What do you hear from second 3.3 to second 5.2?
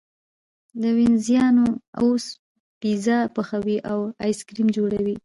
پخوي او ایس کریم جوړوي.